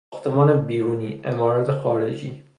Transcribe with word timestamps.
ساختمان 0.13 0.61
بیرونی، 0.65 1.21
عمارت 1.23 1.71
خارجی 1.71 2.43